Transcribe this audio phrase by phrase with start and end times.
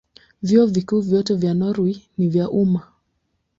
[0.43, 2.81] Vyuo Vikuu vyote vya Norwei ni vya umma.